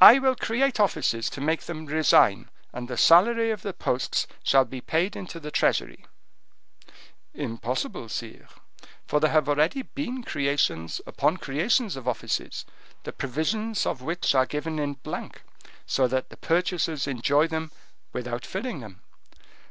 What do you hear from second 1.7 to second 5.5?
resign, and the salary of the posts shall be paid into the